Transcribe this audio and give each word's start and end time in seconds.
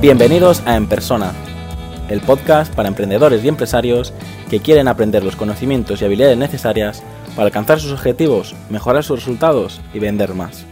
Bienvenidos 0.00 0.62
a 0.66 0.76
En 0.76 0.86
Persona, 0.86 1.32
el 2.10 2.20
podcast 2.20 2.72
para 2.74 2.88
emprendedores 2.88 3.42
y 3.42 3.48
empresarios 3.48 4.12
que 4.50 4.60
quieren 4.60 4.88
aprender 4.88 5.24
los 5.24 5.36
conocimientos 5.36 6.02
y 6.02 6.04
habilidades 6.04 6.36
necesarias 6.36 7.02
para 7.34 7.46
alcanzar 7.46 7.80
sus 7.80 7.92
objetivos, 7.92 8.54
mejorar 8.68 9.04
sus 9.04 9.20
resultados 9.20 9.80
y 9.94 9.98
vender 9.98 10.34
más. 10.34 10.66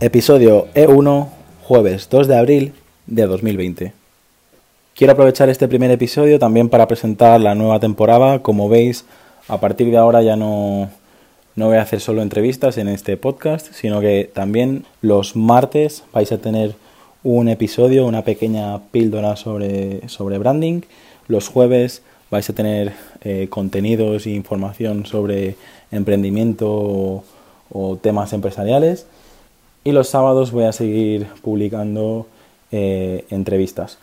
Episodio 0.00 0.68
E1, 0.74 1.28
jueves 1.62 2.08
2 2.08 2.26
de 2.26 2.38
abril 2.38 2.74
de 3.06 3.26
2020. 3.26 3.92
Quiero 4.94 5.12
aprovechar 5.12 5.50
este 5.50 5.68
primer 5.68 5.90
episodio 5.90 6.38
también 6.38 6.70
para 6.70 6.88
presentar 6.88 7.38
la 7.38 7.54
nueva 7.54 7.80
temporada. 7.80 8.38
Como 8.38 8.70
veis, 8.70 9.04
a 9.46 9.60
partir 9.60 9.90
de 9.90 9.98
ahora 9.98 10.22
ya 10.22 10.36
no, 10.36 10.88
no 11.58 11.66
voy 11.66 11.78
a 11.78 11.82
hacer 11.82 12.00
solo 12.00 12.22
entrevistas 12.22 12.78
en 12.78 12.86
este 12.86 13.16
podcast, 13.16 13.72
sino 13.72 14.00
que 14.00 14.30
también 14.32 14.84
los 15.02 15.34
martes 15.34 16.04
vais 16.12 16.30
a 16.30 16.38
tener 16.38 16.76
un 17.24 17.48
episodio, 17.48 18.06
una 18.06 18.22
pequeña 18.22 18.78
píldora 18.92 19.34
sobre, 19.34 20.08
sobre 20.08 20.38
branding. 20.38 20.82
Los 21.26 21.48
jueves 21.48 22.02
vais 22.30 22.48
a 22.48 22.52
tener 22.52 22.92
eh, 23.22 23.48
contenidos 23.50 24.24
e 24.26 24.30
información 24.30 25.04
sobre 25.04 25.56
emprendimiento 25.90 27.24
o, 27.70 27.98
temas 28.00 28.32
empresariales. 28.32 29.06
Y 29.82 29.90
los 29.90 30.08
sábados 30.08 30.52
voy 30.52 30.64
a 30.64 30.72
seguir 30.72 31.26
publicando 31.42 32.28
eh, 32.70 33.24
entrevistas. 33.30 33.98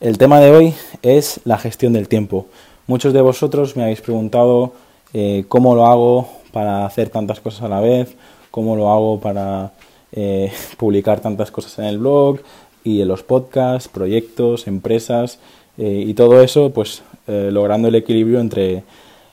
El 0.00 0.18
tema 0.18 0.40
de 0.40 0.50
hoy 0.50 0.74
es 1.02 1.40
la 1.44 1.58
gestión 1.58 1.92
del 1.92 2.08
tiempo. 2.08 2.46
Muchos 2.88 3.12
de 3.12 3.20
vosotros 3.20 3.76
me 3.76 3.84
habéis 3.84 4.00
preguntado 4.00 4.72
eh, 5.14 5.44
cómo 5.48 5.76
lo 5.76 5.86
hago 5.86 6.37
para 6.52 6.86
hacer 6.86 7.10
tantas 7.10 7.40
cosas 7.40 7.62
a 7.62 7.68
la 7.68 7.80
vez, 7.80 8.16
cómo 8.50 8.76
lo 8.76 8.90
hago 8.90 9.20
para 9.20 9.72
eh, 10.12 10.50
publicar 10.76 11.20
tantas 11.20 11.50
cosas 11.50 11.78
en 11.78 11.84
el 11.86 11.98
blog 11.98 12.40
y 12.84 13.02
en 13.02 13.08
los 13.08 13.22
podcasts, 13.22 13.88
proyectos, 13.88 14.66
empresas 14.66 15.38
eh, 15.76 16.04
y 16.06 16.14
todo 16.14 16.42
eso, 16.42 16.70
pues 16.72 17.02
eh, 17.26 17.50
logrando 17.52 17.88
el 17.88 17.94
equilibrio 17.94 18.40
entre, 18.40 18.82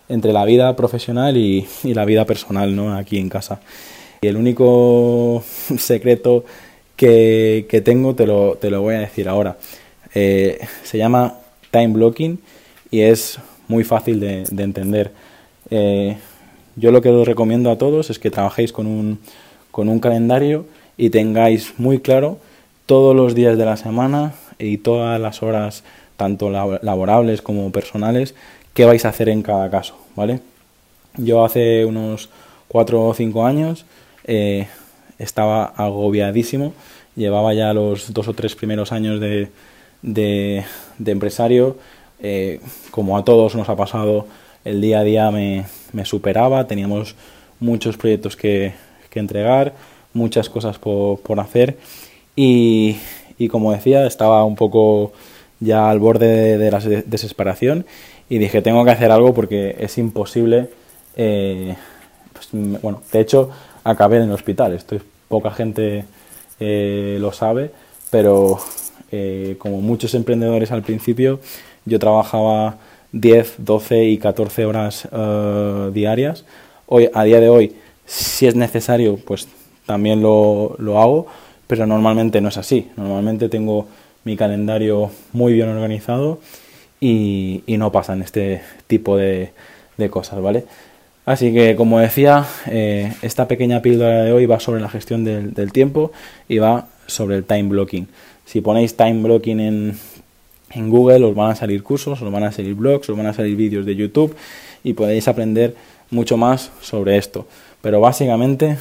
entre 0.10 0.34
la 0.34 0.46
vida 0.46 0.76
profesional 0.76 1.38
y, 1.38 1.66
la 1.84 2.06
vida 2.06 2.26
personal, 2.26 2.76
¿no? 2.76 2.96
Aquí 2.96 3.18
en 3.18 3.30
casa. 3.30 3.62
Y 4.22 4.28
el 4.28 4.38
único 4.38 5.44
secreto 5.78 6.44
que, 6.96 7.82
tengo 7.84 8.16
te 8.16 8.28
lo, 8.28 8.56
te 8.56 8.70
lo, 8.70 8.82
voy 8.82 8.96
a 8.96 9.00
decir 9.00 9.30
ahora. 9.30 9.58
se 10.12 10.98
llama 10.98 11.36
time 11.72 11.90
blocking 11.90 12.40
y 12.90 13.02
es 13.02 13.38
muy 13.68 13.84
fácil 13.84 14.20
de, 14.20 14.44
de 14.50 14.64
entender. 14.64 15.12
Yo 16.76 16.92
lo 16.92 17.02
que 17.02 17.10
os 17.10 17.28
recomiendo 17.28 17.72
a 17.72 17.78
todos 17.78 18.10
es 18.10 18.20
que 18.20 18.32
trabajéis 18.32 18.72
con 18.72 18.88
un, 18.88 19.20
con 19.72 19.90
un 19.90 20.00
calendario 20.00 20.66
y 20.98 21.10
tengáis 21.10 21.74
muy 21.78 22.00
claro 22.00 22.38
todos 22.86 23.16
los 23.16 23.36
días 23.36 23.58
de 23.58 23.66
la 23.66 23.78
semana 23.78 24.34
y 24.60 24.78
todas 24.78 25.20
las 25.20 25.42
horas, 25.44 25.84
tanto 26.18 26.50
laborables 26.50 27.42
como 27.42 27.72
personales, 27.72 28.36
qué 28.74 28.86
vais 28.86 29.06
a 29.06 29.10
hacer 29.10 29.30
en 29.30 29.42
cada 29.42 29.70
caso, 29.70 29.98
¿vale? 30.16 30.42
Yo 31.18 31.46
hace 31.46 31.86
unos 31.86 32.30
cuatro 32.68 33.06
o 33.06 33.14
cinco 33.14 33.46
años 33.46 33.86
eh, 34.26 34.68
estaba 35.18 35.66
agobiadísimo, 35.66 36.74
llevaba 37.16 37.54
ya 37.54 37.74
los 37.74 38.14
dos 38.14 38.28
o 38.28 38.34
tres 38.34 38.56
primeros 38.56 38.92
años 38.92 39.20
de, 39.20 39.50
de, 40.02 40.66
empresario, 41.06 41.78
eh, 42.22 42.60
como 42.92 43.18
a 43.18 43.24
todos 43.24 43.56
nos 43.56 43.70
ha 43.70 43.76
pasado, 43.76 44.28
el 44.64 44.82
día 44.82 45.00
a 45.00 45.04
día 45.04 45.32
me, 45.32 45.66
me 45.96 46.06
superaba, 46.06 46.68
teníamos 46.68 47.16
muchos 47.60 47.96
proyectos 47.98 48.36
que, 48.36 48.74
que 49.10 49.20
entregar, 49.20 49.74
muchas 50.14 50.50
cosas 50.50 50.78
por, 50.78 51.20
por 51.22 51.40
hacer 51.40 51.78
y, 52.36 52.98
y, 53.38 53.48
como 53.48 53.72
decía, 53.72 54.06
estaba 54.06 54.44
un 54.44 54.56
poco 54.56 55.14
ya 55.62 55.90
al 55.90 56.00
borde 56.00 56.58
de, 56.58 56.70
la 56.72 56.80
desesperación 56.80 57.86
y 58.30 58.38
dije, 58.40 58.62
tengo 58.62 58.84
que 58.84 58.92
hacer 58.92 59.12
algo 59.12 59.34
porque 59.34 59.76
es 59.80 59.98
imposible. 59.98 60.70
Eh, 61.16 61.76
pues, 62.34 62.50
bueno, 62.82 63.02
de 63.12 63.20
hecho, 63.22 63.50
acabé 63.86 64.18
en 64.18 64.24
el 64.24 64.32
hospital. 64.32 64.74
Estoy, 64.74 65.02
poca 65.30 65.52
gente 65.52 66.04
eh, 66.60 67.18
lo 67.22 67.32
sabe, 67.32 67.72
pero 68.10 68.60
eh, 69.12 69.56
como 69.60 69.80
muchos 69.80 70.14
emprendedores 70.14 70.72
al 70.72 70.84
principio, 70.84 71.40
yo 71.86 72.00
trabajaba 72.00 72.78
10, 73.16 73.56
12 73.60 74.04
y 74.06 74.18
14 74.18 74.66
horas 74.66 75.08
diarias. 75.94 76.46
Hoy, 76.86 77.10
a 77.14 77.24
día 77.24 77.40
de 77.40 77.50
hoy, 77.50 77.76
si 78.06 78.46
es 78.46 78.56
necesario, 78.56 79.18
pues 79.18 79.48
también 79.86 80.22
lo, 80.22 80.76
lo 80.78 81.02
hago, 81.02 81.28
pero 81.68 81.88
normalmente 81.88 82.42
no 82.42 82.50
es 82.50 82.58
así. 82.58 82.90
Normalmente 82.98 83.50
tengo 83.50 83.88
mi 84.24 84.36
calendario 84.36 85.12
muy 85.34 85.54
bien 85.54 85.70
organizado 85.70 86.40
y, 87.00 87.64
y 87.66 87.78
no 87.78 87.92
pasan 87.92 88.22
este 88.22 88.62
tipo 88.88 89.18
de, 89.18 89.52
de, 89.98 90.10
cosas, 90.10 90.42
¿vale? 90.42 90.66
Así 91.26 91.54
que, 91.54 91.76
como 91.76 92.00
decía, 92.00 92.46
eh, 92.68 93.14
esta 93.22 93.48
pequeña 93.48 93.82
píldora 93.82 94.24
de 94.24 94.32
hoy 94.32 94.46
va 94.46 94.60
sobre 94.60 94.82
la 94.82 94.90
gestión 94.90 95.24
del, 95.24 95.72
tiempo 95.72 96.12
y 96.48 96.60
va 96.60 96.88
sobre 97.08 97.38
el 97.38 97.46
time 97.46 97.70
blocking. 97.70 98.08
Si 98.46 98.62
ponéis 98.62 98.96
time 98.96 99.24
blocking 99.24 99.60
en, 99.60 99.98
en 100.72 100.90
Google, 100.90 101.24
os 101.26 101.36
van 101.36 101.52
a 101.52 101.56
salir 101.56 101.84
cursos, 101.84 102.22
os 102.22 102.32
van 102.32 102.44
a 102.44 102.52
salir 102.52 102.74
blogs, 102.74 103.10
os 103.10 103.18
van 103.18 103.28
a 103.28 103.34
salir 103.34 103.56
vídeos 103.56 103.86
de 103.86 103.96
YouTube 103.96 104.36
y 104.84 104.94
podéis 104.94 105.28
aprender 105.28 105.76
mucho 106.12 106.38
más 106.38 106.72
sobre 106.82 107.18
esto. 107.18 107.46
Pero 107.82 108.02
básicamente 108.02 108.78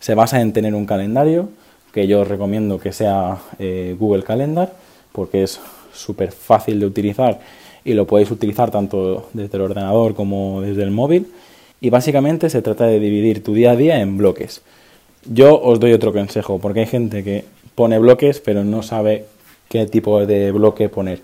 se 0.00 0.14
basa 0.14 0.40
en 0.40 0.52
tener 0.52 0.74
un 0.74 0.86
calendario, 0.86 1.48
que 1.92 2.06
yo 2.06 2.24
recomiendo 2.24 2.78
que 2.78 2.92
sea 2.92 3.38
eh, 3.58 3.96
Google 3.98 4.22
Calendar, 4.22 4.72
porque 5.12 5.42
es 5.42 5.60
súper 5.92 6.30
fácil 6.30 6.78
de 6.78 6.86
utilizar 6.86 7.40
y 7.84 7.94
lo 7.94 8.06
podéis 8.06 8.30
utilizar 8.30 8.70
tanto 8.70 9.28
desde 9.32 9.56
el 9.56 9.62
ordenador 9.62 10.14
como 10.14 10.60
desde 10.60 10.82
el 10.82 10.90
móvil. 10.90 11.28
Y 11.80 11.90
básicamente 11.90 12.50
se 12.50 12.62
trata 12.62 12.86
de 12.86 13.00
dividir 13.00 13.42
tu 13.42 13.54
día 13.54 13.72
a 13.72 13.76
día 13.76 14.00
en 14.00 14.18
bloques. 14.18 14.62
Yo 15.24 15.60
os 15.60 15.80
doy 15.80 15.92
otro 15.92 16.12
consejo, 16.12 16.58
porque 16.58 16.80
hay 16.80 16.86
gente 16.86 17.24
que 17.24 17.44
pone 17.74 17.98
bloques 17.98 18.40
pero 18.40 18.64
no 18.64 18.82
sabe 18.82 19.24
qué 19.68 19.86
tipo 19.86 20.24
de 20.24 20.52
bloque 20.52 20.88
poner, 20.88 21.20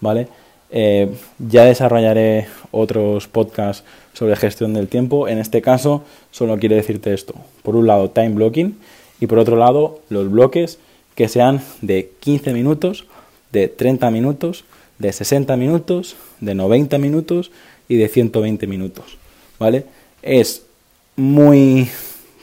¿vale? 0.00 0.28
Eh, 0.70 1.14
ya 1.38 1.64
desarrollaré 1.64 2.48
otros 2.72 3.28
podcasts 3.28 3.84
sobre 4.12 4.36
gestión 4.36 4.74
del 4.74 4.88
tiempo. 4.88 5.28
En 5.28 5.38
este 5.38 5.62
caso, 5.62 6.02
solo 6.30 6.58
quiero 6.58 6.74
decirte 6.74 7.14
esto. 7.14 7.34
Por 7.62 7.76
un 7.76 7.86
lado, 7.86 8.10
time 8.10 8.30
blocking 8.30 8.76
y 9.20 9.26
por 9.26 9.38
otro 9.38 9.56
lado, 9.56 10.00
los 10.08 10.30
bloques 10.30 10.78
que 11.14 11.28
sean 11.28 11.62
de 11.80 12.10
15 12.20 12.52
minutos, 12.52 13.06
de 13.52 13.68
30 13.68 14.10
minutos, 14.10 14.64
de 14.98 15.12
60 15.12 15.56
minutos, 15.56 16.16
de 16.40 16.54
90 16.54 16.98
minutos 16.98 17.50
y 17.88 17.96
de 17.96 18.08
120 18.08 18.66
minutos. 18.66 19.16
¿Vale? 19.58 19.84
Es 20.22 20.66
muy 21.16 21.88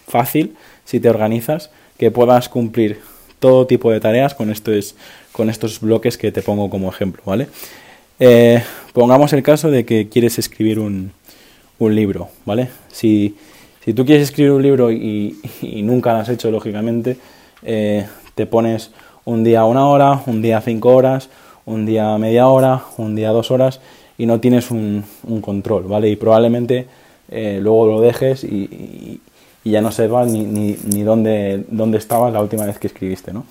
fácil 0.07 0.55
si 0.85 0.99
te 0.99 1.09
organizas 1.09 1.69
que 1.97 2.09
puedas 2.09 2.49
cumplir 2.49 2.99
todo 3.43 3.67
tipo 3.67 3.91
de 3.91 3.99
tareas 3.99 4.33
con 4.33 4.49
estos, 4.49 4.95
con 5.33 5.49
estos 5.49 5.81
bloques 5.81 6.17
que 6.17 6.31
te 6.31 6.41
pongo 6.41 6.69
como 6.69 6.87
ejemplo, 6.87 7.21
¿vale? 7.25 7.49
Eh, 8.17 8.63
pongamos 8.93 9.33
el 9.33 9.43
caso 9.43 9.69
de 9.69 9.83
que 9.83 10.07
quieres 10.07 10.39
escribir 10.39 10.79
un, 10.79 11.11
un 11.77 11.93
libro, 11.93 12.29
¿vale? 12.45 12.69
Si, 12.89 13.35
si, 13.83 13.93
tú 13.93 14.05
quieres 14.05 14.29
escribir 14.29 14.53
un 14.53 14.63
libro 14.63 14.93
y, 14.93 15.35
nunca 15.83 16.13
lo 16.13 16.19
has 16.19 16.29
hecho, 16.29 16.51
lógicamente, 16.51 17.17
eh, 17.63 18.07
te 18.33 18.45
pones 18.45 18.91
un 19.25 19.43
día 19.43 19.65
una 19.65 19.87
hora, 19.89 20.21
un 20.25 20.41
día 20.41 20.61
cinco 20.61 20.95
horas, 20.95 21.27
un 21.65 21.85
día 21.85 22.17
media 22.17 22.47
hora, 22.47 22.83
un 22.95 23.13
día 23.13 23.31
dos 23.31 23.51
horas 23.51 23.81
y 24.17 24.25
no 24.25 24.39
tienes 24.39 24.71
un, 24.71 25.03
control, 25.41 25.83
¿vale? 25.83 26.07
Y 26.07 26.15
probablemente 26.15 26.87
eh, 27.29 27.59
luego 27.61 27.87
lo 27.87 27.99
dejes 27.99 28.45
y, 28.45 28.92
y, 29.63 29.71
ya 29.71 29.81
no 29.81 29.91
sepas 29.91 30.27
ni, 30.27 30.43
ni, 30.43 30.77
ni 30.83 31.03
dónde, 31.03 31.65
dónde 31.69 31.97
estabas 31.97 32.33
la 32.33 32.41
última 32.41 32.65
vez 32.65 32.79
que 32.79 32.87
escribiste, 32.87 33.33
¿no? 33.33 33.45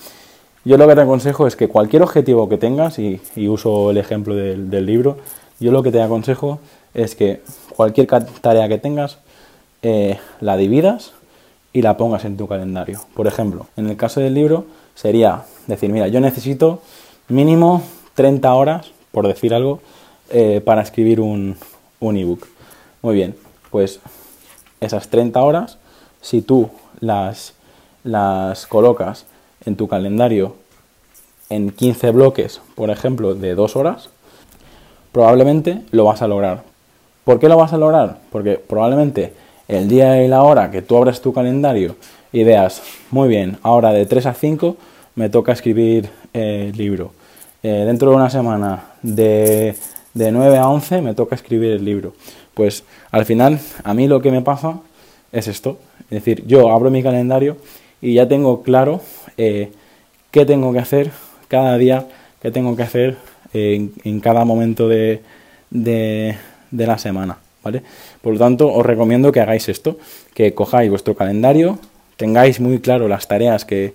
Yo 0.65 0.77
lo 0.77 0.87
que 0.87 0.95
te 0.95 1.01
aconsejo 1.01 1.49
es 1.49 1.57
que 1.57 1.67
cualquier 1.67 2.03
objetivo 2.03 2.49
que 2.49 2.57
tengas, 2.57 2.99
y, 3.01 3.21
uso 3.49 3.91
el 3.91 3.99
ejemplo 3.99 4.35
del, 4.37 4.87
libro, 4.87 5.19
yo 5.59 5.73
lo 5.73 5.83
que 5.83 5.91
te 5.91 6.01
aconsejo 6.01 6.61
es 6.95 7.17
que 7.17 7.41
cualquier 7.75 8.07
tarea 8.07 8.69
que 8.69 8.79
tengas 8.79 9.19
eh, 9.83 10.19
la 10.41 10.57
dividas 10.57 11.15
y 11.73 11.83
la 11.83 11.97
pongas 11.97 12.25
en 12.25 12.37
tu 12.37 12.47
calendario. 12.47 13.01
Por 13.15 13.27
ejemplo, 13.27 13.67
en 13.77 13.89
el 13.89 13.97
caso 13.97 14.21
del 14.21 14.35
libro 14.35 14.67
sería 14.95 15.43
decir, 15.67 15.91
mira, 15.91 16.07
yo 16.07 16.21
necesito 16.21 16.81
mínimo 17.27 17.83
30 18.15 18.55
horas, 18.55 18.93
por 19.11 19.27
decir 19.27 19.55
algo, 19.55 19.81
eh, 20.31 20.61
para 20.65 20.83
escribir 20.83 21.21
un, 21.21 21.57
un 21.99 22.17
ebook. 22.17 22.47
Muy 23.01 23.17
bien, 23.17 23.35
pues 23.73 23.99
esas 24.81 25.09
30 25.09 25.43
horas, 25.43 25.79
si 26.23 26.41
tú 26.41 26.71
las, 27.01 27.53
las 28.05 28.67
colocas 28.67 29.27
en 29.67 29.77
tu 29.77 29.89
calendario 29.89 30.57
en 31.51 31.71
15 31.71 32.13
bloques, 32.13 32.63
por 32.75 32.89
ejemplo, 32.89 33.35
de 33.35 33.55
2 33.55 33.77
horas, 33.77 34.09
probablemente 35.13 35.83
lo 35.91 36.05
vas 36.05 36.23
a 36.23 36.29
lograr. 36.29 36.63
¿Por 37.25 37.39
qué 37.39 37.49
lo 37.49 37.59
vas 37.59 37.75
a 37.75 37.77
lograr? 37.77 38.21
Porque 38.31 38.55
probablemente 38.55 39.35
el 39.69 39.89
día 39.89 40.25
y 40.25 40.29
la 40.29 40.43
hora 40.43 40.71
que 40.71 40.81
tú 40.81 40.97
abras 40.97 41.21
tu 41.21 41.33
calendario 41.33 41.97
y 42.33 42.45
veas, 42.45 42.83
muy 43.11 43.29
bien, 43.29 43.59
ahora 43.63 43.93
de 43.93 44.07
3 44.07 44.27
a 44.27 44.35
5 44.35 44.77
me 45.15 45.29
toca 45.29 45.53
escribir 45.53 46.09
el 46.33 46.73
libro. 46.73 47.13
dentro 47.63 48.11
de 48.11 48.17
una 48.17 48.31
semana, 48.31 48.85
de, 49.03 49.77
de 50.15 50.33
9 50.33 50.59
a 50.59 50.69
11, 50.69 51.03
me 51.03 51.15
toca 51.15 51.35
escribir 51.35 51.73
el 51.73 51.85
libro. 51.85 52.15
Pues 52.55 52.85
al 53.11 53.25
final, 53.25 53.61
a 53.85 53.95
mí 53.95 54.09
lo 54.09 54.21
que 54.21 54.31
me 54.31 54.41
pasa 54.41 54.81
es 55.31 55.49
esto. 55.49 55.79
Es 56.05 56.25
decir, 56.25 56.45
yo 56.47 56.71
abro 56.71 56.91
mi 56.91 57.03
calendario 57.03 57.57
y 58.01 58.15
ya 58.15 58.29
tengo 58.29 58.63
claro 58.63 59.01
eh, 59.37 59.71
qué 60.31 60.45
tengo 60.45 60.73
que 60.73 60.79
hacer 60.79 61.11
cada 61.49 61.79
día, 61.79 62.07
qué 62.41 62.51
tengo 62.51 62.77
que 62.77 62.83
hacer 62.83 63.17
en, 63.53 64.21
cada 64.21 64.45
momento 64.45 64.89
de, 64.89 65.21
de, 65.71 66.37
la 66.71 66.99
semana. 66.99 67.39
¿vale? 67.63 67.83
Por 68.21 68.33
lo 68.35 68.39
tanto, 68.39 68.73
os 68.73 68.85
recomiendo 68.85 69.33
que 69.33 69.41
hagáis 69.41 69.69
esto, 69.69 69.99
que 70.35 70.55
cojáis 70.55 70.91
vuestro 70.91 71.15
calendario, 71.15 71.79
tengáis 72.17 72.61
muy 72.61 72.81
claro 72.81 73.09
las 73.09 73.29
tareas 73.29 73.65
que, 73.65 73.95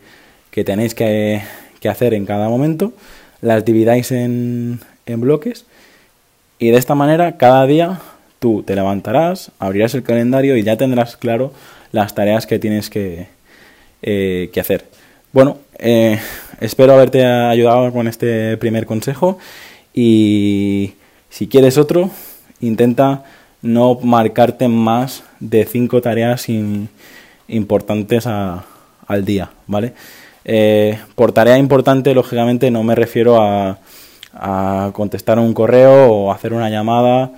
que 0.51 0.63
tenéis 0.63 0.93
que, 0.93 1.41
que, 1.79 1.89
hacer 1.89 2.13
en 2.13 2.25
cada 2.25 2.49
momento, 2.49 2.93
las 3.41 3.65
dividáis 3.65 4.11
en, 4.11 4.79
en 5.05 5.21
bloques 5.21 5.65
y 6.59 6.69
de 6.69 6.77
esta 6.77 6.95
manera 6.95 7.37
cada 7.37 7.65
día 7.65 7.99
tú 8.39 8.63
te 8.63 8.75
levantarás, 8.75 9.51
abrirás 9.59 9.93
el 9.95 10.03
calendario 10.03 10.55
y 10.57 10.63
ya 10.63 10.77
tendrás 10.77 11.17
claro 11.17 11.51
las 11.91 12.15
tareas 12.15 12.45
que 12.45 12.59
tienes 12.59 12.89
que, 12.89 13.27
eh, 14.01 14.49
que 14.53 14.59
hacer. 14.59 14.85
Bueno, 15.31 15.57
eh, 15.77 16.19
espero 16.59 16.93
haberte 16.93 17.25
ayudado 17.25 17.91
con 17.91 18.07
este 18.07 18.57
primer 18.57 18.85
consejo 18.85 19.37
y 19.93 20.93
si 21.29 21.47
quieres 21.47 21.77
otro, 21.77 22.09
intenta 22.59 23.23
no 23.61 23.99
marcarte 24.01 24.67
más 24.67 25.23
de 25.39 25.65
cinco 25.65 26.01
tareas 26.01 26.47
importantes 27.47 28.27
al 28.27 29.25
día, 29.25 29.51
¿vale? 29.65 29.93
Eh, 30.45 30.97
por 31.15 31.33
tarea 31.33 31.57
importante, 31.57 32.13
lógicamente, 32.13 32.71
no 32.71 32.83
me 32.83 32.95
refiero 32.95 33.41
a, 33.41 33.79
a 34.33 34.91
contestar 34.93 35.39
un 35.39 35.53
correo 35.53 36.11
o 36.11 36.31
hacer 36.31 36.53
una 36.53 36.69
llamada 36.69 37.31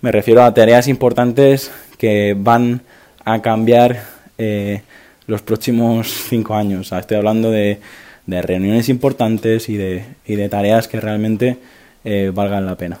me 0.00 0.12
refiero 0.12 0.42
a 0.42 0.52
tareas 0.54 0.88
importantes 0.88 1.70
que 1.98 2.36
van 2.38 2.82
a 3.24 3.42
cambiar 3.42 4.02
eh, 4.38 4.82
los 5.26 5.42
próximos 5.42 6.08
cinco 6.28 6.54
años. 6.54 6.92
estoy 6.92 7.16
hablando 7.16 7.50
de, 7.50 7.80
reuniones 8.26 8.88
importantes 8.88 9.68
y 9.68 9.76
de, 9.76 10.04
de 10.26 10.48
tareas 10.48 10.88
que 10.88 11.00
realmente 11.00 11.58
eh, 12.04 12.32
valgan 12.34 12.66
la 12.66 12.76
pena. 12.76 12.98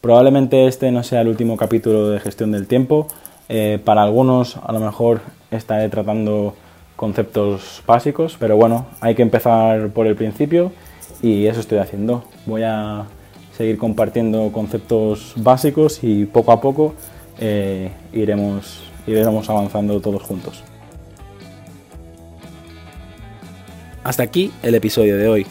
Probablemente 0.00 0.66
este 0.66 0.90
no 0.90 1.02
sea 1.02 1.22
el 1.22 1.28
último 1.28 1.56
capítulo 1.56 2.10
de 2.10 2.20
gestión 2.20 2.52
del 2.52 2.66
tiempo. 2.66 3.08
Eh, 3.48 3.78
para 3.82 4.02
algunos 4.02 4.58
a 4.58 4.72
lo 4.72 4.80
mejor 4.80 5.20
estaré 5.50 5.88
tratando 5.88 6.54
conceptos 6.96 7.82
básicos, 7.86 8.36
pero 8.38 8.56
bueno, 8.56 8.86
hay 9.00 9.14
que 9.14 9.22
empezar 9.22 9.88
por 9.88 10.06
el 10.06 10.14
principio 10.14 10.72
y 11.22 11.46
eso 11.46 11.60
estoy 11.60 11.78
haciendo. 11.78 12.24
Voy 12.46 12.62
a 12.64 13.06
seguir 13.56 13.78
compartiendo 13.78 14.50
conceptos 14.52 15.34
básicos 15.36 16.00
y 16.02 16.26
poco 16.26 16.52
a 16.52 16.60
poco 16.60 16.94
eh, 17.38 17.90
iremos, 18.12 18.82
iremos 19.06 19.48
avanzando 19.48 20.00
todos 20.00 20.22
juntos. 20.22 20.62
Hasta 24.02 24.22
aquí 24.22 24.52
el 24.62 24.74
episodio 24.74 25.16
de 25.16 25.28
hoy. 25.28 25.46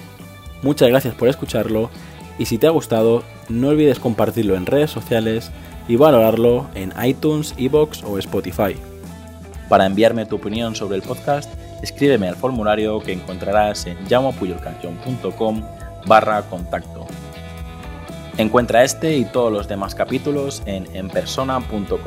Muchas 0.61 0.89
gracias 0.89 1.15
por 1.15 1.27
escucharlo 1.27 1.89
y 2.37 2.45
si 2.45 2.57
te 2.57 2.67
ha 2.67 2.71
gustado 2.71 3.23
no 3.49 3.69
olvides 3.69 3.99
compartirlo 3.99 4.55
en 4.55 4.65
redes 4.65 4.91
sociales 4.91 5.51
y 5.87 5.95
valorarlo 5.95 6.67
en 6.75 6.93
iTunes, 7.03 7.53
Evox 7.57 8.03
o 8.03 8.17
Spotify. 8.19 8.75
Para 9.69 9.85
enviarme 9.85 10.25
tu 10.25 10.35
opinión 10.35 10.75
sobre 10.75 10.97
el 10.97 11.01
podcast, 11.01 11.51
escríbeme 11.81 12.29
al 12.29 12.35
formulario 12.35 12.99
que 12.99 13.11
encontrarás 13.11 13.85
en 13.87 13.97
llamopuyolcanción.com 14.07 15.61
barra 16.05 16.41
contacto. 16.43 17.07
Encuentra 18.37 18.83
este 18.83 19.17
y 19.17 19.25
todos 19.25 19.51
los 19.51 19.67
demás 19.67 19.93
capítulos 19.93 20.63
en 20.65 20.87
enpersona.com. 20.95 21.99